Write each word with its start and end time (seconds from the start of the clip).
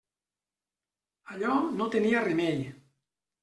Allò 1.35 1.59
no 1.77 1.89
tenia 1.99 2.27
remei. 2.29 2.61